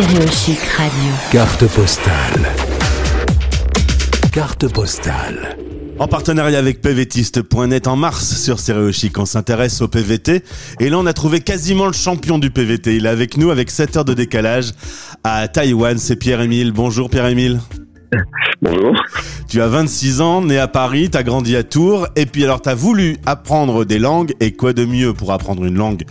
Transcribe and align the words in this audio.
Stéréochic 0.00 0.58
Radio. 0.78 1.12
Carte 1.30 1.66
postale. 1.66 2.48
Carte 4.32 4.72
postale. 4.72 5.58
En 5.98 6.08
partenariat 6.08 6.58
avec 6.58 6.80
PVTiste.net 6.80 7.86
en 7.86 7.96
mars 7.96 8.34
sur 8.40 8.60
Stéréochic, 8.60 9.18
on 9.18 9.26
s'intéresse 9.26 9.82
au 9.82 9.88
PVT. 9.88 10.42
Et 10.78 10.88
là, 10.88 10.98
on 10.98 11.04
a 11.04 11.12
trouvé 11.12 11.40
quasiment 11.40 11.86
le 11.86 11.92
champion 11.92 12.38
du 12.38 12.50
PVT. 12.50 12.96
Il 12.96 13.04
est 13.04 13.10
avec 13.10 13.36
nous 13.36 13.50
avec 13.50 13.70
7 13.70 13.98
heures 13.98 14.04
de 14.06 14.14
décalage 14.14 14.72
à 15.22 15.48
Taïwan. 15.48 15.98
C'est 15.98 16.16
Pierre-Émile. 16.16 16.72
Bonjour 16.72 17.10
Pierre-Émile. 17.10 17.60
Bonjour. 18.62 18.94
Tu 19.48 19.60
as 19.60 19.68
26 19.68 20.20
ans, 20.20 20.42
né 20.42 20.58
à 20.58 20.68
Paris, 20.68 21.10
t'as 21.10 21.22
grandi 21.22 21.56
à 21.56 21.62
Tours, 21.62 22.06
et 22.16 22.26
puis 22.26 22.44
alors 22.44 22.60
t'as 22.60 22.74
voulu 22.74 23.16
apprendre 23.26 23.84
des 23.84 23.98
langues, 23.98 24.32
et 24.40 24.52
quoi 24.52 24.72
de 24.72 24.84
mieux 24.84 25.12
pour 25.12 25.32
apprendre 25.32 25.64
une 25.64 25.76
langue 25.76 26.02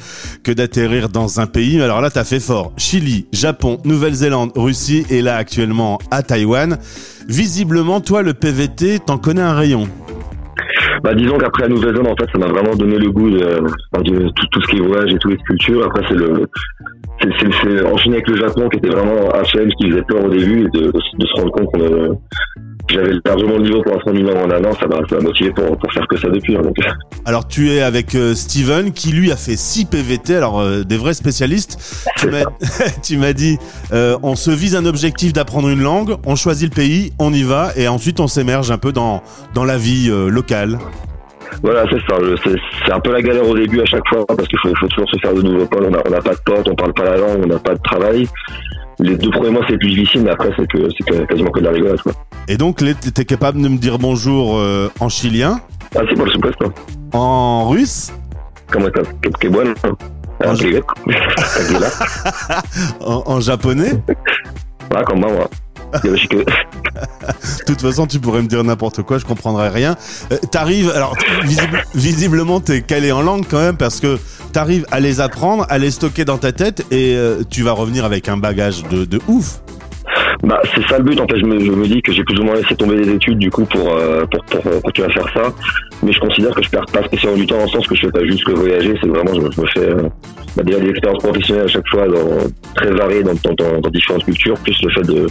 que 0.44 0.52
d'atterrir 0.52 1.10
dans 1.10 1.40
un 1.40 1.48
pays? 1.48 1.82
Alors 1.82 2.02
là, 2.02 2.10
t'as 2.10 2.24
fait 2.24 2.40
fort. 2.40 2.74
Chili, 2.78 3.28
Japon, 3.34 3.80
Nouvelle-Zélande, 3.86 4.52
Russie, 4.56 5.06
et 5.10 5.22
là 5.22 5.36
actuellement 5.36 6.00
à 6.12 6.24
Taïwan. 6.24 6.78
Visiblement, 7.28 8.02
toi, 8.02 8.22
le 8.22 8.34
PVT, 8.34 9.00
t'en 9.00 9.18
connais 9.18 9.42
un 9.42 9.54
rayon. 9.54 9.88
Bah, 11.04 11.14
disons 11.14 11.38
qu'après 11.38 11.64
la 11.64 11.70
Nouvelle-Zélande, 11.70 12.08
en 12.08 12.16
fait, 12.16 12.30
ça 12.32 12.40
m'a 12.40 12.48
vraiment 12.48 12.76
donné 12.76 12.98
le 12.98 13.10
goût 13.12 13.30
de, 13.30 13.38
de 13.38 14.30
tout, 14.30 14.46
tout, 14.52 14.62
ce 14.62 14.68
qui 14.72 14.78
est 14.78 14.82
voyage 14.82 15.14
et 15.14 15.18
toutes 15.18 15.32
les 15.32 15.38
cultures. 15.38 15.86
Après, 15.86 16.02
c'est 16.10 16.16
le, 16.16 16.46
c'est 17.22 17.86
enchaîné 17.86 18.16
avec 18.16 18.28
le 18.28 18.38
Japon 18.38 18.70
qui 18.70 18.78
était 18.78 18.90
vraiment 18.90 19.34
un 19.34 19.44
challenge 19.44 19.74
qui 19.80 19.90
faisait 19.90 20.04
peur 20.04 20.26
au 20.26 20.30
début 20.30 20.62
et 20.62 20.78
de, 20.78 20.88
de, 20.88 21.26
se 21.26 21.34
rendre 21.36 21.52
compte 21.52 21.68
qu'on 21.72 21.82
avait 21.82 22.10
j'avais 22.90 23.14
largement 23.24 23.58
le 23.58 23.64
niveau 23.64 23.82
pour 23.82 23.94
apprendre 23.94 24.18
une 24.18 24.26
langue 24.26 24.38
en 24.38 24.52
un 24.52 24.64
an, 24.64 24.72
ça 24.80 24.88
m'a 24.88 25.22
motivé 25.22 25.52
pour, 25.52 25.78
pour 25.78 25.94
faire 25.94 26.08
que 26.08 26.18
ça 26.18 26.28
depuis. 26.30 26.56
Hein, 26.56 26.62
donc. 26.62 26.76
Alors 27.26 27.48
tu 27.48 27.72
es 27.72 27.82
avec 27.82 28.16
euh, 28.16 28.34
Steven 28.34 28.92
qui 28.92 29.12
lui 29.12 29.32
a 29.32 29.36
fait 29.36 29.56
6 29.56 29.86
PVT, 29.86 30.36
alors 30.36 30.60
euh, 30.60 30.84
des 30.84 30.98
vrais 30.98 31.14
spécialistes. 31.14 31.78
Tu 33.04 33.18
m'as 33.18 33.34
dit, 33.34 33.58
euh, 33.94 34.18
on 34.24 34.36
se 34.36 34.52
vise 34.52 34.76
un 34.76 34.86
objectif 34.86 35.34
d'apprendre 35.34 35.70
une 35.70 35.82
langue, 35.82 36.16
on 36.26 36.36
choisit 36.36 36.70
le 36.70 36.76
pays, 36.76 37.14
on 37.20 37.34
y 37.34 37.44
va 37.44 37.72
et 37.76 37.88
ensuite 37.88 38.20
on 38.20 38.28
s'émerge 38.28 38.72
un 38.72 38.78
peu 38.78 38.92
dans, 38.92 39.22
dans 39.54 39.66
la 39.66 39.78
vie 39.78 40.10
locale. 40.10 40.80
Voilà, 41.62 41.84
c'est 41.90 42.00
ça. 42.08 42.18
C'est 42.86 42.92
un 42.92 43.00
peu 43.00 43.12
la 43.12 43.22
galère 43.22 43.48
au 43.48 43.58
début 43.58 43.82
à 43.82 43.86
chaque 43.86 44.08
fois 44.08 44.26
parce 44.28 44.48
qu'il 44.48 44.60
faut, 44.60 44.74
faut, 44.80 44.88
toujours 44.88 45.10
se 45.10 45.18
faire 45.20 45.34
de 45.34 45.42
nouveaux 45.42 45.66
potes. 45.66 45.84
On 45.84 46.10
n'a 46.10 46.22
pas 46.22 46.34
de 46.34 46.40
potes, 46.46 46.68
on 46.70 46.76
parle 46.76 46.94
pas 46.94 47.06
la 47.06 47.18
langue, 47.18 47.42
on 47.44 47.48
n'a 47.48 47.60
pas 47.60 47.76
de 47.76 47.82
travail. 47.82 48.28
Les 49.00 49.16
deux 49.16 49.32
premiers 49.32 49.52
mois, 49.52 49.66
c'est 49.70 49.78
plus 49.78 49.90
difficile, 49.90 50.24
mais 50.24 50.32
après, 50.32 50.50
c'est 50.58 50.68
que 50.68 50.90
c'est 50.98 51.28
quasiment 51.28 51.52
que 51.52 51.60
de 51.60 51.66
la 51.66 51.72
rigolade. 51.72 52.02
Quoi. 52.02 52.12
Et 52.50 52.58
donc, 52.58 52.82
étais 52.82 53.26
capable 53.26 53.62
de 53.62 53.70
me 53.70 53.78
dire 53.78 53.98
bonjour 53.98 54.58
euh, 54.58 54.92
en 55.00 55.08
chilien? 55.08 55.62
Ah, 55.96 56.02
c'est 56.10 56.22
le 56.22 56.30
souplesse, 56.30 56.56
quoi. 56.56 56.74
En 57.14 57.70
russe? 57.70 58.12
Comment 58.70 58.88
ça 58.88 59.02
Que 59.40 59.48
bon 59.48 59.74
en, 60.46 60.50
en, 63.06 63.24
en 63.26 63.40
japonais? 63.40 64.02
Ah, 64.94 65.04
comme 65.04 65.20
moi. 65.20 65.50
De 66.04 67.66
toute 67.66 67.82
façon, 67.82 68.08
tu 68.08 68.20
pourrais 68.20 68.42
me 68.42 68.48
dire 68.48 68.64
n'importe 68.64 69.04
quoi, 69.04 69.18
je 69.18 69.26
comprendrais 69.26 69.70
rien. 69.70 69.96
Euh, 70.32 70.38
t'arrives, 70.52 70.92
alors 70.92 71.16
visiblement, 71.96 72.60
t'es 72.60 72.82
calé 72.82 73.12
en 73.12 73.22
langue 73.22 73.46
quand 73.50 73.60
même 73.60 73.78
parce 73.78 74.00
que 74.00 74.18
t'arrives 74.52 74.86
à 74.92 75.00
les 75.00 75.22
apprendre, 75.22 75.66
à 75.70 75.78
les 75.78 75.92
stocker 75.92 76.26
dans 76.26 76.38
ta 76.38 76.52
tête 76.52 76.86
et 76.92 77.16
euh, 77.16 77.42
tu 77.50 77.64
vas 77.64 77.72
revenir 77.72 78.06
avec 78.06 78.30
un 78.30 78.38
bagage 78.38 78.84
de, 78.90 79.06
de 79.06 79.20
ouf. 79.28 79.62
Bah, 80.44 80.62
c'est 80.74 80.86
ça 80.88 80.98
le 80.98 81.04
but. 81.04 81.20
En 81.20 81.28
fait, 81.28 81.40
je 81.40 81.46
me, 81.46 81.60
je 81.60 81.72
me 81.72 81.88
dis 81.88 82.02
que 82.02 82.14
j'ai 82.14 82.24
plus 82.24 82.40
ou 82.40 82.44
moins 82.44 82.56
laissé 82.56 82.76
tomber 82.76 82.96
les 82.96 83.14
études 83.14 83.40
du 83.40 83.50
coup 83.50 83.66
pour, 83.66 83.94
euh, 83.94 84.26
pour, 84.26 84.62
pour, 84.62 84.82
continuer 84.84 85.08
à 85.10 85.12
faire 85.12 85.34
ça. 85.34 85.54
Mais 86.04 86.14
je 86.14 86.20
considère 86.20 86.54
que 86.54 86.64
je 86.64 86.70
perds 86.70 86.86
pas 86.86 87.04
spécialement 87.04 87.38
du 87.38 87.46
temps 87.46 87.58
dans 87.58 87.64
le 87.64 87.70
sens 87.70 87.88
que 87.88 87.96
je 87.96 88.02
fais 88.02 88.12
pas 88.12 88.26
juste 88.26 88.44
que 88.46 88.52
voyager. 88.52 88.96
C'est 89.02 89.10
vraiment, 89.10 89.34
je, 89.34 89.62
me 89.62 89.68
fais 89.68 89.90
euh, 89.90 90.10
bah, 90.56 90.64
déjà 90.64 90.80
des 90.80 90.90
expériences 90.90 91.24
professionnelles 91.24 91.66
à 91.66 91.68
chaque 91.68 91.88
fois, 91.88 92.08
dans, 92.08 92.48
très 92.76 92.92
variées 92.92 93.24
dans, 93.24 93.34
dans, 93.34 93.80
dans, 93.80 93.90
différentes 93.90 94.24
cultures. 94.24 94.58
Plus 94.60 94.82
le 94.82 94.90
fait 94.92 95.04
de, 95.04 95.28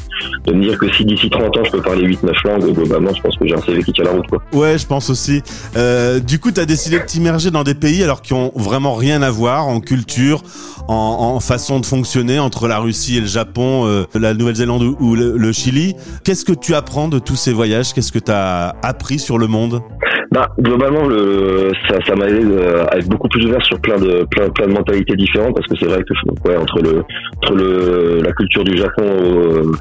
de 0.46 0.52
me 0.52 0.62
dire 0.62 0.78
que 0.78 0.92
si 0.92 1.05
d'ici 1.05 1.30
30 1.30 1.56
ans 1.56 1.64
je 1.64 1.70
peux 1.72 1.83
parler 1.83 2.06
8-9 2.06 2.33
langues, 2.44 2.74
globalement, 2.74 3.14
je 3.14 3.22
pense 3.22 3.36
que 3.36 3.46
j'ai 3.46 3.55
un 3.55 3.62
CV 3.62 3.83
qui 3.83 3.92
tient 3.92 4.05
la 4.05 4.12
route. 4.12 4.27
Quoi. 4.27 4.42
Ouais, 4.52 4.78
je 4.78 4.86
pense 4.86 5.11
aussi. 5.11 5.42
Euh, 5.77 6.20
du 6.20 6.39
coup, 6.39 6.52
tu 6.52 6.61
as 6.61 6.67
décidé 6.67 6.98
de 6.98 7.05
t'immerger 7.05 7.51
dans 7.51 7.64
des 7.64 7.74
pays 7.74 8.02
alors 8.02 8.23
qui 8.23 8.34
ont 8.34 8.52
vraiment 8.55 8.95
rien 8.95 9.23
à 9.23 9.30
voir 9.30 9.68
en 9.68 9.80
culture, 9.80 10.42
en, 10.89 11.34
en 11.34 11.40
façon 11.40 11.80
de 11.80 11.86
fonctionner 11.86 12.39
entre 12.39 12.68
la 12.68 12.78
Russie 12.78 13.17
et 13.17 13.20
le 13.20 13.27
Japon, 13.27 13.86
euh, 13.86 14.05
la 14.14 14.34
Nouvelle-Zélande 14.34 14.83
ou 15.01 15.14
le, 15.14 15.52
Chili. 15.52 15.95
Qu'est-ce 16.24 16.45
que 16.45 16.52
tu 16.52 16.74
apprends 16.74 17.08
de 17.08 17.18
tous 17.18 17.36
ces 17.36 17.52
voyages? 17.52 17.92
Qu'est-ce 17.95 18.12
que 18.12 18.18
tu 18.18 18.30
as 18.30 18.74
appris 18.83 19.18
sur 19.18 19.39
le 19.39 19.46
monde? 19.46 19.83
Bah, 20.30 20.50
globalement, 20.61 21.06
le, 21.06 21.72
ça, 21.89 21.96
ça 22.06 22.14
m'a 22.14 22.27
aidé 22.27 22.44
euh, 22.44 22.84
à 22.90 22.98
être 22.98 23.08
beaucoup 23.08 23.28
plus 23.28 23.46
ouvert 23.46 23.64
sur 23.64 23.80
plein 23.80 23.98
de 23.98 24.27
plein, 24.30 24.48
plein 24.50 24.66
de 24.66 24.72
mentalités 24.72 25.16
différentes 25.16 25.55
parce 25.55 25.66
que 25.66 25.77
c'est 25.78 25.86
vrai 25.86 26.02
que 26.02 26.48
ouais, 26.48 26.56
entre 26.56 26.80
le 26.83 27.02
entre 27.39 27.55
le 27.55 28.20
la 28.22 28.33
culture 28.33 28.64
du 28.64 28.77
Japon, 28.77 29.05
euh, 29.05 29.72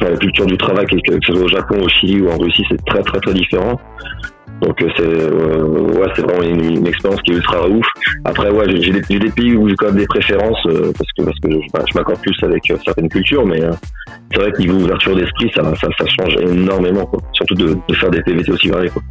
la 0.00 0.16
culture 0.16 0.46
du 0.46 0.56
travail, 0.56 0.86
que 0.86 0.96
ce 0.96 1.32
soit 1.32 1.44
au 1.44 1.48
Japon, 1.48 1.80
au 1.82 1.88
Chili 1.88 2.20
ou 2.20 2.30
en 2.30 2.38
Russie, 2.38 2.64
c'est 2.70 2.84
très 2.84 3.02
très 3.02 3.18
très 3.20 3.34
différent. 3.34 3.78
Donc 4.60 4.82
euh, 4.82 4.88
c'est 4.96 5.04
euh, 5.04 5.62
ouais, 5.62 6.08
c'est 6.16 6.22
vraiment 6.22 6.42
une, 6.42 6.86
expérience 6.86 7.20
qui 7.22 7.32
est 7.32 7.36
ultra 7.36 7.68
ouf. 7.68 7.86
Après 8.24 8.50
ouais, 8.50 8.64
j'ai 8.80 8.92
des, 8.92 9.18
des, 9.18 9.30
pays 9.30 9.54
où 9.54 9.68
j'ai 9.68 9.76
quand 9.76 9.86
même 9.86 9.96
des 9.96 10.06
préférences 10.06 10.58
euh, 10.66 10.92
parce 10.98 11.12
que 11.16 11.22
parce 11.22 11.38
que 11.40 11.50
je, 11.50 11.98
m'accorde 11.98 12.20
plus 12.20 12.36
avec 12.42 12.62
certaines 12.84 13.08
cultures, 13.08 13.46
mais 13.46 13.60
c'est 14.32 14.40
vrai 14.40 14.50
que 14.52 14.58
niveau 14.58 14.78
ouverture 14.78 15.14
d'esprit, 15.14 15.50
ça, 15.54 15.62
ça, 15.76 15.88
ça 15.98 16.06
change 16.06 16.36
énormément, 16.40 17.06
quoi. 17.06 17.20
surtout 17.32 17.54
de, 17.54 17.76
de, 17.88 17.94
faire 17.94 18.10
des 18.10 18.22
PVT 18.22 18.50
aussi 18.50 18.68
variés. 18.68 18.90
Quoi. 18.90 19.02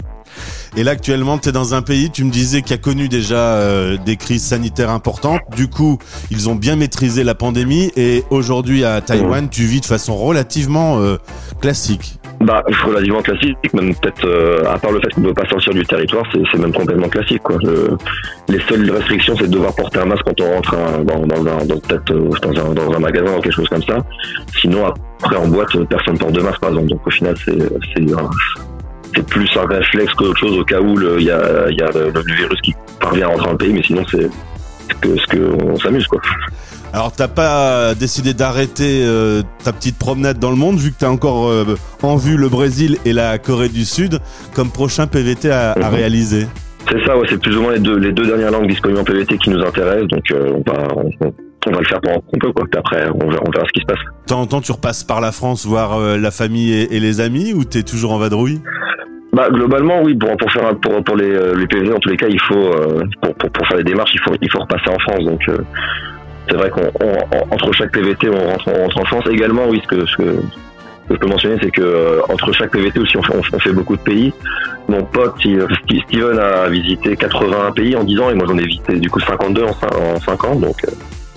Et 0.76 0.84
là, 0.84 0.92
actuellement, 0.92 1.38
tu 1.38 1.50
es 1.50 1.52
dans 1.52 1.74
un 1.74 1.82
pays, 1.82 2.10
tu 2.10 2.24
me 2.24 2.32
disais, 2.32 2.62
qui 2.62 2.74
a 2.74 2.78
connu 2.78 3.08
déjà 3.08 3.56
euh, 3.56 3.98
des 4.06 4.18
crises 4.18 4.44
sanitaires 4.44 4.90
importantes. 4.90 5.42
Du 5.56 5.70
coup, 5.70 5.98
ils 6.32 6.50
ont 6.50 6.56
bien 6.56 6.76
maîtrisé 6.76 7.24
la 7.24 7.36
pandémie. 7.36 7.92
Et 7.96 8.24
aujourd'hui, 8.30 8.84
à 8.84 9.02
Taïwan, 9.02 9.50
tu 9.50 9.64
vis 9.64 9.82
de 9.82 9.86
façon 9.86 10.16
relativement 10.16 11.00
euh, 11.00 11.18
classique. 11.62 12.16
Bah, 12.40 12.64
relativement 12.86 13.22
classique, 13.22 13.58
même 13.74 13.96
peut-être, 13.96 14.26
euh, 14.26 14.64
à 14.72 14.78
part 14.78 14.92
le 14.92 15.00
fait 15.00 15.12
qu'on 15.14 15.22
ne 15.22 15.28
peut 15.28 15.34
pas 15.34 15.50
sortir 15.50 15.74
du 15.74 15.84
territoire, 15.86 16.24
c'est 16.32 16.60
même 16.60 16.74
complètement 16.74 17.10
classique. 17.10 17.42
Quoi. 17.42 17.58
les 18.48 18.60
seules 18.70 18.92
restrictions, 18.92 19.36
c'est 19.38 19.48
de 19.48 19.54
devoir 19.54 19.74
porter 19.74 20.00
un 20.00 20.06
masque 20.06 20.24
quand 20.24 20.40
on 20.42 20.54
rentre 20.54 20.76
dans, 21.04 21.26
dans, 21.26 21.42
un, 21.42 21.66
dans, 21.66 21.80
peut-être 21.80 22.14
dans, 22.14 22.70
un, 22.70 22.74
dans 22.74 22.94
un 22.94 23.00
magasin 23.00 23.38
ou 23.38 23.42
quelque 23.42 23.56
chose 23.56 23.70
comme 23.70 23.84
ça. 23.84 23.98
Sinon, 24.62 24.86
après, 24.86 25.36
en 25.38 25.48
boîte, 25.48 25.76
personne 25.90 26.18
porte 26.20 26.34
de 26.34 26.42
masque, 26.42 26.60
par 26.60 26.70
exemple. 26.70 26.90
Donc, 26.90 27.08
au 27.08 27.10
final, 27.10 27.36
c'est 27.44 28.02
c'est 29.16 29.26
plus 29.26 29.50
un 29.58 29.66
réflexe 29.66 30.14
qu'autre 30.14 30.38
chose 30.38 30.58
au 30.58 30.64
cas 30.64 30.80
où 30.80 31.00
il 31.18 31.26
y 31.26 31.32
a, 31.32 31.70
y 31.70 31.82
a 31.82 31.90
le, 31.92 32.36
virus 32.36 32.62
qui 32.62 32.74
parvient 33.00 33.28
à 33.28 33.30
rentrer 33.30 33.46
dans 33.46 33.52
le 33.52 33.58
pays, 33.58 33.74
mais 33.74 33.84
sinon 33.84 34.04
c'est 34.10 34.30
ce 35.04 35.36
qu'on 35.36 35.76
s'amuse 35.78 36.08
quoi. 36.08 36.20
Alors 36.94 37.12
t'as 37.12 37.28
pas 37.28 37.94
décidé 37.96 38.34
d'arrêter 38.34 39.04
euh, 39.04 39.42
ta 39.64 39.74
petite 39.74 39.98
promenade 39.98 40.40
dans 40.40 40.50
le 40.50 40.56
monde 40.56 40.78
vu 40.78 40.92
que 40.92 40.98
t'as 41.00 41.10
encore 41.10 41.50
euh, 41.50 41.76
en 42.02 42.16
vue 42.16 42.38
le 42.38 42.48
Brésil 42.50 42.98
et 43.06 43.14
la 43.14 43.38
Corée 43.38 43.70
du 43.70 43.86
Sud 43.86 44.20
comme 44.56 44.72
prochain 44.72 45.06
PVT 45.08 45.52
à, 45.52 45.74
à 45.74 45.90
mhm. 45.90 45.96
réaliser? 45.96 46.48
C'est 46.90 47.06
ça, 47.06 47.18
ouais, 47.18 47.28
c'est 47.30 47.40
plus 47.40 47.58
ou 47.58 47.62
moins 47.62 47.74
les 47.74 47.80
deux, 47.80 47.98
les 47.98 48.14
deux 48.14 48.26
dernières 48.26 48.52
langues 48.52 48.70
disponibles 48.70 49.02
en 49.02 49.04
PVT 49.04 49.38
qui 49.38 49.50
nous 49.50 49.62
intéressent, 49.62 50.08
donc 50.08 50.24
euh, 50.32 50.54
on, 50.54 50.72
va, 50.72 50.88
on, 50.96 51.72
va 51.72 51.80
le 51.80 51.86
faire 51.86 52.00
pendant 52.00 52.22
qu'on 52.22 52.38
peut, 52.40 52.54
quoi. 52.54 52.64
Puis 52.72 52.80
après, 52.80 53.10
on 53.10 53.30
verra, 53.30 53.44
on 53.46 53.52
verra, 53.52 53.66
ce 53.68 53.74
qui 53.74 53.82
se 53.82 53.86
passe. 53.86 54.00
De 54.00 54.30
temps 54.30 54.40
en 54.40 54.46
temps, 54.46 54.62
tu 54.62 54.72
repasses 54.72 55.04
par 55.04 55.20
la 55.20 55.34
France 55.34 55.66
voir 55.66 56.00
la 56.00 56.32
famille 56.32 56.72
et, 56.72 56.96
et 56.96 57.02
les 57.02 57.20
amis 57.20 57.54
ou 57.54 57.66
t'es 57.66 57.84
toujours 57.84 58.14
en 58.14 58.20
vadrouille? 58.20 58.62
Bah, 59.38 59.50
globalement, 59.52 60.02
oui. 60.02 60.16
Pour, 60.16 60.36
pour 60.36 60.52
faire 60.52 60.76
pour, 60.80 61.04
pour 61.04 61.16
les, 61.16 61.30
euh, 61.30 61.54
les 61.56 61.68
PV, 61.68 61.94
en 61.94 62.00
tous 62.00 62.10
les 62.10 62.18
cas, 62.18 62.26
il 62.28 62.42
faut 62.42 62.56
euh, 62.56 63.04
pour, 63.22 63.36
pour, 63.36 63.52
pour, 63.52 63.68
faire 63.68 63.78
les 63.78 63.84
démarches, 63.84 64.10
il 64.16 64.20
faut 64.20 64.34
il 64.42 64.50
faut 64.50 64.58
repasser 64.58 64.90
en 64.90 64.98
France. 64.98 65.24
Donc 65.24 65.48
euh, 65.48 65.58
c'est 66.50 66.58
vrai 66.58 66.72
qu'entre 66.72 67.72
chaque 67.74 67.92
PVT, 67.92 68.30
on 68.30 68.50
rentre, 68.50 68.68
on 68.68 68.82
rentre 68.82 69.00
en 69.00 69.06
France. 69.06 69.26
Également, 69.30 69.68
oui, 69.70 69.80
ce 69.84 69.96
que, 69.96 70.16
que, 70.18 70.40
je 71.12 71.16
peux 71.18 71.28
mentionner, 71.28 71.58
c'est 71.62 71.70
que 71.70 72.20
entre 72.30 72.52
chaque 72.52 72.72
PVT 72.72 73.00
aussi, 73.00 73.16
on 73.16 73.22
fait, 73.22 73.34
on 73.54 73.60
fait 73.60 73.74
beaucoup 73.74 73.96
de 73.96 74.02
pays. 74.02 74.34
Mon 74.90 75.04
pote, 75.04 75.36
Steven, 75.38 76.40
a 76.40 76.68
visité 76.70 77.16
81 77.16 77.74
pays 77.74 77.96
en 77.96 78.04
10 78.04 78.20
ans 78.20 78.30
et 78.32 78.34
moi 78.34 78.48
j'en 78.48 78.58
ai 78.58 78.66
visité 78.66 78.98
du 78.98 79.10
coup 79.12 79.20
52 79.20 79.66
en, 79.66 79.68
en 79.68 80.20
5 80.20 80.44
ans. 80.46 80.56
Donc 80.56 80.78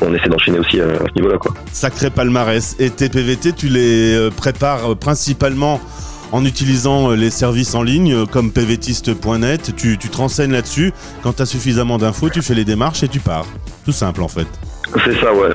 on 0.01 0.15
essaie 0.15 0.31
d'enchaîner 0.31 0.59
aussi 0.59 0.81
à, 0.81 0.87
ce 0.87 1.15
niveau-là. 1.17 1.37
Quoi. 1.37 1.53
Sacré 1.71 2.09
palmarès. 2.09 2.77
Et 2.79 2.89
tes 2.89 3.11
PVT, 3.11 3.53
tu 3.53 3.69
les 3.69 4.31
prépares 4.39 4.97
principalement 4.97 5.83
en 6.33 6.45
utilisant 6.45 7.11
euh, 7.11 7.17
les 7.17 7.31
services 7.31 7.75
en 7.75 7.83
ligne 7.83 8.13
euh, 8.15 8.27
comme 8.27 8.53
pvtiste.net. 8.53 9.75
Tu, 9.77 9.99
tu 9.99 10.09
te 10.09 10.17
renseignes 10.17 10.53
là-dessus. 10.53 10.93
Quand 11.23 11.35
tu 11.35 11.43
as 11.43 11.47
suffisamment 11.47 11.99
d'infos, 11.99 12.31
tu 12.31 12.43
fais 12.43 12.55
les 12.55 12.65
démarches 12.65 13.03
et 13.03 13.09
tu 13.09 13.21
pars. 13.21 13.47
Tout 13.85 13.93
simple 13.93 14.23
en 14.23 14.29
fait. 14.29 14.47
C'est 15.05 15.19
ça, 15.21 15.33
ouais. 15.33 15.51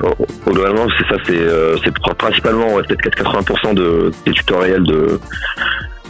Globalement, 0.46 0.86
c'est 0.98 1.14
ça, 1.14 1.20
c'est 1.26 1.38
euh, 1.38 1.76
principalement 2.18 2.76
peut-être 2.76 3.22
80% 3.22 3.74
de, 3.74 4.10
des 4.24 4.32
tutoriels 4.32 4.84
de, 4.84 5.20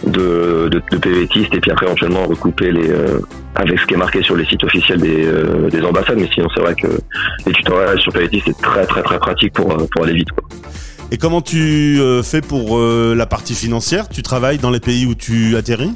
de, 0.06 0.68
de, 0.68 0.98
PVTiste 0.98 1.52
et 1.52 1.60
puis 1.60 1.72
après 1.72 1.86
éventuellement 1.86 2.24
recouper 2.26 2.70
les, 2.70 2.88
avec 3.56 3.80
ce 3.80 3.86
qui 3.86 3.94
est 3.94 3.96
marqué 3.96 4.22
sur 4.22 4.36
les 4.36 4.44
sites 4.46 4.62
officiels 4.62 5.00
des, 5.00 5.28
des 5.70 5.84
ambassades. 5.84 6.18
Mais 6.18 6.28
sinon, 6.32 6.46
c'est 6.54 6.60
vrai 6.60 6.76
que 6.76 6.86
les 7.46 7.52
tutoriels 7.52 7.98
sur 7.98 8.12
PVTiste, 8.12 8.44
c'est 8.46 8.62
très 8.62 8.86
très 8.86 9.02
très 9.02 9.18
pratique 9.18 9.54
pour, 9.54 9.76
pour 9.76 10.04
aller 10.04 10.14
vite. 10.14 10.28
Et 11.12 11.18
comment 11.18 11.40
tu 11.40 12.00
euh, 12.00 12.22
fais 12.22 12.40
pour 12.40 12.78
euh, 12.78 13.14
la 13.16 13.26
partie 13.26 13.54
financière? 13.54 14.08
Tu 14.08 14.22
travailles 14.22 14.58
dans 14.58 14.70
les 14.70 14.80
pays 14.80 15.06
où 15.06 15.14
tu 15.14 15.56
atterris? 15.56 15.92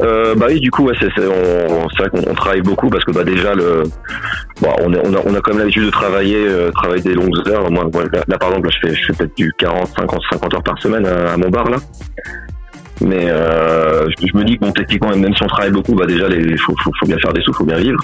Euh, 0.00 0.34
bah 0.34 0.46
oui, 0.48 0.60
du 0.60 0.70
coup, 0.70 0.84
ouais, 0.84 0.94
c'est, 0.98 1.08
vrai 1.20 2.10
qu'on 2.10 2.34
travaille 2.34 2.62
beaucoup 2.62 2.88
parce 2.88 3.04
que 3.04 3.12
bah 3.12 3.22
déjà 3.22 3.54
le 3.54 3.82
bon, 4.60 4.70
on, 4.80 4.94
a, 4.94 5.20
on 5.24 5.34
a 5.34 5.40
quand 5.40 5.52
même 5.52 5.60
l'habitude 5.60 5.84
de 5.84 5.90
travailler, 5.90 6.44
travailler 6.74 7.02
des 7.02 7.14
longues 7.14 7.36
heures. 7.48 7.70
Moi, 7.70 7.84
là, 8.26 8.38
par 8.38 8.48
exemple, 8.48 8.68
là, 8.68 8.74
je 8.82 8.88
fais, 8.88 8.94
je 8.94 9.06
fais 9.06 9.12
peut-être 9.12 9.36
du 9.36 9.52
40, 9.58 9.88
50, 9.96 10.20
50 10.32 10.54
heures 10.54 10.62
par 10.62 10.80
semaine 10.82 11.06
à, 11.06 11.34
à 11.34 11.36
mon 11.36 11.50
bar 11.50 11.68
là. 11.70 11.76
Mais 13.00 13.30
euh, 13.30 14.06
je, 14.20 14.36
me 14.38 14.44
dis 14.44 14.56
que 14.56 14.60
bon, 14.66 14.70
techniquement, 14.72 15.16
même 15.16 15.34
si 15.34 15.42
on 15.42 15.46
travaille 15.46 15.72
beaucoup, 15.72 15.94
bah 15.94 16.06
déjà, 16.06 16.28
il 16.28 16.58
faut, 16.58 16.74
faut, 16.84 16.90
faut 17.00 17.06
bien 17.06 17.18
faire 17.18 17.32
des 17.32 17.42
sous, 17.42 17.52
faut 17.52 17.64
bien 17.64 17.78
vivre. 17.78 17.98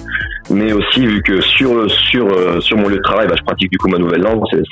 Mais 0.50 0.72
aussi, 0.72 1.06
vu 1.06 1.22
que 1.22 1.40
sur 1.40 1.88
sur 1.90 2.26
euh, 2.26 2.58
sur 2.60 2.76
mon 2.78 2.88
lieu 2.88 2.96
de 2.96 3.02
travail, 3.02 3.28
bah, 3.28 3.34
je 3.38 3.44
pratique 3.44 3.70
du 3.70 3.78
coup 3.78 3.88
ma 3.88 3.98
nouvelle 3.98 4.22
langue, 4.22 4.42
euh, 4.54 4.62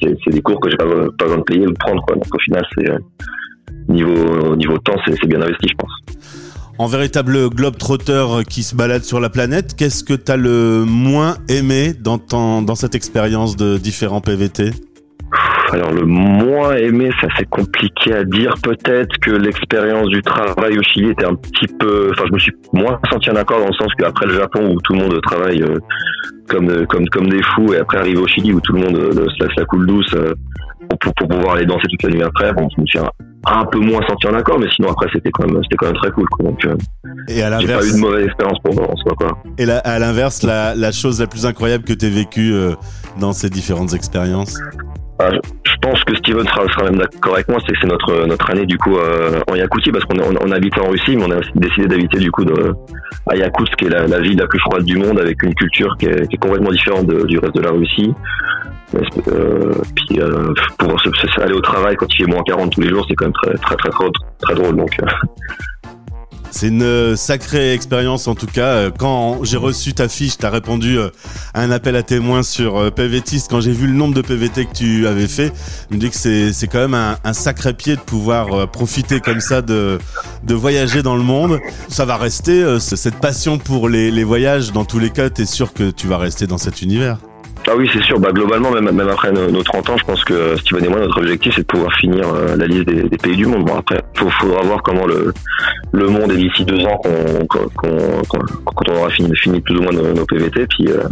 c'est- 0.00 0.16
c'est 0.24 0.30
des 0.32 0.42
cours 0.42 0.60
que 0.60 0.70
j'ai 0.70 0.76
pas, 0.76 0.84
pas 0.84 1.24
besoin 1.24 1.38
de 1.38 1.42
payer 1.44 1.66
ou 1.66 1.70
de 1.72 1.76
prendre. 1.78 2.02
Quoi. 2.06 2.16
Donc 2.16 2.32
au 2.32 2.38
final, 2.38 2.64
c'est 2.76 2.88
euh, 2.90 2.98
niveau 3.88 4.54
niveau 4.54 4.78
temps, 4.78 4.96
c'est 5.06 5.26
bien 5.26 5.40
investi, 5.40 5.66
je 5.68 5.74
pense. 5.76 5.92
En 6.80 6.86
véritable 6.86 7.48
globe-trotteur 7.50 8.44
qui 8.44 8.62
se 8.62 8.76
balade 8.76 9.02
sur 9.02 9.18
la 9.18 9.30
planète, 9.30 9.74
qu'est-ce 9.76 10.04
que 10.04 10.14
t'as 10.14 10.36
le 10.36 10.84
moins 10.86 11.38
aimé 11.48 11.92
dans, 11.98 12.18
ton, 12.18 12.62
dans 12.62 12.76
cette 12.76 12.94
expérience 12.94 13.56
de 13.56 13.78
différents 13.78 14.20
PVT 14.20 14.70
Alors 15.72 15.92
le 15.92 16.04
moins 16.04 16.74
aimé, 16.76 17.10
ça 17.20 17.28
c'est 17.36 17.48
compliqué 17.48 18.14
à 18.14 18.24
dire. 18.24 18.54
Peut-être 18.62 19.16
que 19.20 19.30
l'expérience 19.32 20.08
du 20.08 20.22
travail 20.22 20.78
au 20.78 20.82
Chili 20.82 21.10
était 21.10 21.26
un 21.26 21.34
petit 21.34 21.66
peu. 21.78 22.10
Enfin, 22.12 22.24
je 22.28 22.32
me 22.34 22.38
suis 22.38 22.52
moins 22.72 22.98
senti 23.10 23.30
en 23.30 23.36
accord 23.36 23.58
dans 23.60 23.66
le 23.66 23.74
sens 23.74 23.88
qu'après 23.98 24.26
le 24.26 24.34
Japon 24.34 24.72
où 24.74 24.80
tout 24.80 24.94
le 24.94 25.00
monde 25.00 25.20
travaille 25.22 25.62
euh, 25.62 25.76
comme 26.48 26.70
euh, 26.70 26.86
comme 26.86 27.06
comme 27.08 27.28
des 27.28 27.42
fous 27.54 27.74
et 27.74 27.78
après 27.78 27.98
arriver 27.98 28.18
au 28.18 28.26
Chili 28.26 28.52
où 28.52 28.60
tout 28.60 28.72
le 28.72 28.80
monde 28.80 28.96
euh, 28.96 29.12
se 29.12 29.44
laisse 29.44 29.54
la 29.58 29.64
coule 29.66 29.86
douce 29.86 30.14
euh, 30.14 30.32
pour, 31.00 31.12
pour, 31.14 31.28
pouvoir 31.28 31.56
aller 31.56 31.66
danser 31.66 31.86
toute 31.90 32.02
la 32.04 32.10
nuit 32.16 32.22
après. 32.22 32.52
Bon, 32.54 32.66
je 32.74 32.80
me 32.80 32.86
suis 32.86 32.98
un, 32.98 33.10
un 33.46 33.64
peu 33.66 33.78
moins 33.78 34.00
senti 34.08 34.26
en 34.26 34.34
accord, 34.34 34.58
mais 34.58 34.68
sinon 34.74 34.90
après 34.90 35.08
c'était 35.12 35.30
quand 35.30 35.46
même 35.46 35.60
c'était 35.64 35.76
quand 35.76 35.86
même 35.86 35.96
très 35.96 36.10
cool. 36.12 36.26
Quoi. 36.30 36.46
Donc 36.46 36.64
Et 37.28 37.42
à 37.42 37.50
j'ai 37.60 37.66
pas 37.66 37.74
l'inverse, 37.74 37.88
eu 37.88 37.92
de 37.92 37.98
mauvaise 38.00 38.24
expérience 38.24 38.58
pour 38.64 38.74
moi 38.74 38.90
en 38.90 38.96
soi 38.96 39.12
quoi. 39.18 39.38
et 39.58 39.66
la- 39.66 39.78
à 39.80 39.98
l'inverse, 39.98 40.42
la, 40.44 40.74
la 40.74 40.92
chose 40.92 41.20
la 41.20 41.26
plus 41.26 41.44
incroyable 41.44 41.84
que 41.84 41.92
t'aies 41.92 42.08
vécue 42.08 42.54
euh, 42.54 42.72
dans 43.20 43.32
ces 43.32 43.50
différentes 43.50 43.92
expériences? 43.92 44.58
Ah, 45.20 45.30
je, 45.32 45.74
pense 45.82 46.02
que 46.04 46.14
Steven 46.16 46.46
sera, 46.46 46.64
sera 46.68 46.84
même 46.84 46.96
d'accord 46.98 47.34
avec 47.34 47.48
moi, 47.48 47.58
c'est 47.66 47.72
que 47.72 47.78
c'est 47.80 47.88
notre 47.88 48.26
notre 48.26 48.50
année 48.50 48.66
du 48.66 48.78
coup 48.78 48.96
euh, 48.96 49.40
en 49.50 49.54
Yakoutie 49.56 49.90
parce 49.90 50.04
qu'on 50.04 50.18
on, 50.20 50.34
on 50.40 50.50
habitait 50.52 50.80
en 50.80 50.88
Russie, 50.90 51.16
mais 51.16 51.24
on 51.24 51.30
a 51.32 51.40
décidé 51.56 51.88
d'habiter 51.88 52.18
du 52.18 52.30
coup 52.30 52.44
de, 52.44 52.72
à 53.28 53.36
Yakoutsk, 53.36 53.74
qui 53.76 53.86
est 53.86 53.90
la, 53.90 54.06
la 54.06 54.20
ville 54.20 54.38
la 54.38 54.46
plus 54.46 54.60
froide 54.60 54.84
du 54.84 54.96
monde, 54.96 55.18
avec 55.18 55.42
une 55.42 55.54
culture 55.54 55.96
qui 55.98 56.06
est, 56.06 56.28
qui 56.28 56.36
est 56.36 56.38
complètement 56.38 56.70
différente 56.70 57.06
de- 57.06 57.26
du 57.26 57.38
reste 57.38 57.54
de 57.56 57.62
la 57.62 57.70
Russie. 57.70 58.12
Euh, 58.94 59.74
puis 59.94 60.20
euh, 60.20 60.54
pour 60.78 60.96
aller 61.42 61.52
au 61.52 61.60
travail 61.60 61.94
quand 61.96 62.06
il 62.14 62.24
fait 62.24 62.30
moins 62.30 62.42
40 62.42 62.72
tous 62.72 62.80
les 62.80 62.88
jours, 62.88 63.04
c'est 63.08 63.14
quand 63.14 63.26
même 63.26 63.34
très 63.34 63.54
très 63.54 63.76
très 63.76 63.90
très, 63.90 64.04
très 64.40 64.54
drôle. 64.54 64.76
Donc 64.76 64.96
euh, 65.02 65.06
C'est 66.50 66.68
une 66.68 66.82
euh, 66.82 67.14
sacrée 67.16 67.72
expérience 67.72 68.26
en 68.26 68.34
tout 68.34 68.46
cas. 68.46 68.66
Euh, 68.66 68.90
Quand 68.96 69.44
j'ai 69.44 69.56
reçu 69.56 69.92
ta 69.94 70.08
fiche, 70.08 70.38
t'as 70.38 70.50
répondu 70.50 70.98
euh, 70.98 71.10
à 71.54 71.62
un 71.62 71.70
appel 71.70 71.94
à 71.94 72.02
témoins 72.02 72.42
sur 72.42 72.76
euh, 72.78 72.90
PVTist. 72.90 73.48
Quand 73.50 73.60
j'ai 73.60 73.72
vu 73.72 73.86
le 73.86 73.92
nombre 73.92 74.14
de 74.14 74.22
PVT 74.22 74.64
que 74.66 74.72
tu 74.74 75.06
avais 75.06 75.28
fait, 75.28 75.52
je 75.90 75.94
me 75.96 76.00
dis 76.00 76.10
que 76.10 76.16
c'est 76.16 76.66
quand 76.66 76.88
même 76.88 76.94
un, 76.94 77.32
sacré 77.32 77.74
pied 77.74 77.96
de 77.96 78.00
pouvoir 78.00 78.68
profiter 78.70 79.20
comme 79.20 79.40
ça 79.40 79.62
de 79.62 79.98
de 80.42 80.54
voyager 80.54 81.02
dans 81.02 81.16
le 81.16 81.22
monde. 81.22 81.58
Ça 81.88 82.04
va 82.04 82.16
rester 82.16 82.78
ce- 82.80 82.96
cette 82.96 83.16
passion 83.16 83.58
pour 83.58 83.88
les, 83.88 84.10
les 84.10 84.24
voyages. 84.24 84.72
Dans 84.72 84.84
tous 84.84 84.98
les 84.98 85.10
cas, 85.10 85.30
t'es 85.30 85.46
sûr 85.46 85.72
que 85.72 85.90
tu 85.90 86.06
vas 86.08 86.18
rester 86.18 86.46
dans 86.46 86.58
cet 86.58 86.82
univers. 86.82 87.18
Ah 87.70 87.74
oui, 87.76 87.88
c'est 87.92 88.02
sûr. 88.02 88.18
Bah, 88.18 88.30
globalement, 88.32 88.70
même, 88.70 88.90
même 88.90 89.08
après 89.08 89.30
nos, 89.30 89.50
nos 89.50 89.62
30 89.62 89.90
ans, 89.90 89.96
je 89.98 90.04
pense 90.04 90.24
que 90.24 90.56
Steven 90.56 90.84
et 90.84 90.88
moi, 90.88 91.00
notre 91.00 91.18
objectif, 91.18 91.52
c'est 91.54 91.60
de 91.62 91.66
pouvoir 91.66 91.92
finir 91.96 92.26
euh, 92.34 92.56
la 92.56 92.66
liste 92.66 92.86
des, 92.86 93.18
pays 93.18 93.36
du 93.36 93.44
monde. 93.46 93.64
Bon, 93.66 93.76
après, 93.76 94.02
faut, 94.14 94.30
faudra 94.30 94.62
voir 94.62 94.82
comment 94.82 95.06
le, 95.06 95.34
le 95.92 96.08
monde 96.08 96.32
est 96.32 96.36
d'ici 96.36 96.64
deux 96.64 96.82
ans, 96.86 96.96
qu'on, 96.96 97.46
qu'on, 97.46 97.68
qu'on- 98.22 98.72
quand 98.74 98.88
on 98.88 98.96
aura 98.96 99.10
fini, 99.10 99.36
fini 99.36 99.60
plus 99.60 99.76
ou 99.76 99.82
moins 99.82 99.92
nos, 99.92 100.24
PVT. 100.24 100.66
Puis, 100.66 100.88
euh, 100.88 101.02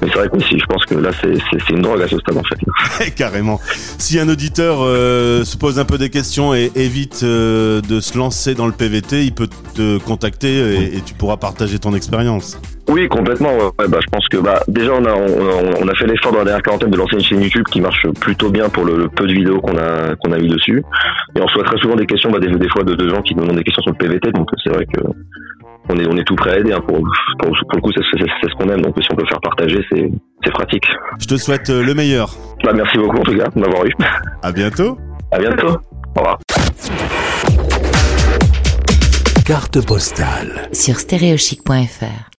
mais 0.00 0.08
c'est 0.08 0.18
vrai 0.18 0.28
que 0.28 0.36
aussi, 0.36 0.58
je 0.58 0.64
pense 0.64 0.84
que 0.86 0.94
là, 0.94 1.10
c'est, 1.20 1.34
c'est, 1.50 1.70
une 1.70 1.82
drogue 1.82 2.00
à 2.00 2.08
ce 2.08 2.18
stade, 2.18 2.38
en 2.38 2.42
fait. 2.42 3.10
Carrément. 3.14 3.60
Si 3.98 4.18
un 4.18 4.28
auditeur 4.30 4.78
euh, 4.80 5.44
se 5.44 5.58
pose 5.58 5.78
un 5.78 5.84
peu 5.84 5.98
des 5.98 6.08
questions 6.08 6.54
et 6.54 6.70
évite 6.74 7.22
de 7.22 8.00
se 8.00 8.16
lancer 8.16 8.54
dans 8.54 8.66
le 8.66 8.72
PVT, 8.72 9.24
il 9.24 9.32
peut 9.32 9.48
te 9.74 9.98
contacter 9.98 10.96
et 10.96 11.00
tu 11.02 11.12
pourras 11.12 11.36
partager 11.36 11.78
ton 11.78 11.94
expérience. 11.94 12.58
Oui, 12.88 13.08
complètement. 13.08 13.52
Ouais, 13.56 13.64
Ouais, 13.80 13.88
bah, 13.88 13.98
je 14.00 14.06
pense 14.10 14.26
que 14.28 14.36
bah, 14.38 14.60
déjà, 14.68 14.92
on 14.92 15.04
a, 15.04 15.12
on, 15.12 15.72
a- 15.72 15.76
on 15.82 15.88
a 15.88 15.94
fait 15.96 16.06
l'effort 16.06 16.32
dans 16.32 16.38
la 16.38 16.44
dernière 16.44 16.62
quarantaine 16.62 16.90
de 16.90 16.96
lancer 16.96 17.14
une 17.16 17.22
chaîne 17.22 17.40
YouTube 17.42 17.64
qui 17.70 17.80
marche 17.80 18.06
plutôt 18.20 18.50
bien 18.50 18.68
pour 18.68 18.84
le, 18.84 18.96
le 18.96 19.08
peu 19.08 19.26
de 19.26 19.32
vidéos 19.32 19.60
qu'on 19.60 19.76
a, 19.76 20.14
qu'on 20.22 20.32
a 20.32 20.38
mis 20.38 20.48
dessus. 20.48 20.82
Et 21.36 21.40
on 21.40 21.46
reçoit 21.46 21.64
très 21.64 21.78
souvent 21.78 21.96
des 21.96 22.06
questions, 22.06 22.30
bah, 22.30 22.38
des, 22.38 22.48
des 22.48 22.68
fois, 22.68 22.84
de, 22.84 22.94
de 22.94 23.08
gens 23.08 23.22
qui 23.22 23.34
nous 23.34 23.42
demandent 23.42 23.56
des 23.56 23.64
questions 23.64 23.82
sur 23.82 23.92
le 23.92 23.98
PVT. 23.98 24.30
Donc, 24.32 24.48
c'est 24.62 24.70
vrai 24.72 24.86
que 24.86 25.00
on 25.88 25.96
est, 25.98 26.06
on 26.08 26.16
est 26.16 26.24
tout 26.24 26.34
prêt 26.36 26.50
à 26.52 26.58
aider. 26.58 26.72
hein, 26.72 26.80
pour, 26.86 26.96
pour, 26.98 27.50
pour 27.50 27.76
le 27.76 27.80
coup, 27.80 27.90
c'est, 27.94 28.02
ce 28.48 28.54
qu'on 28.56 28.68
aime. 28.68 28.82
Donc, 28.82 28.94
si 29.00 29.08
on 29.12 29.16
peut 29.16 29.26
faire 29.26 29.40
partager, 29.40 29.84
c'est, 29.92 30.10
c'est 30.44 30.52
pratique. 30.52 30.84
Je 31.20 31.26
te 31.26 31.36
souhaite 31.36 31.70
euh, 31.70 31.82
le 31.82 31.94
meilleur. 31.94 32.34
Bah, 32.64 32.72
merci 32.74 32.98
beaucoup, 32.98 33.18
en 33.18 33.22
tout 33.22 33.36
cas, 33.36 33.46
de 33.54 33.60
m'avoir 33.60 33.84
eu. 33.86 33.92
À 34.42 34.52
bientôt. 34.52 34.96
À 35.32 35.38
bientôt. 35.38 35.76
Au 36.16 36.20
revoir. 36.20 36.38
Carte 39.44 39.84
postale. 39.86 40.68
sur 40.72 40.96
stéréochic.fr. 40.98 42.30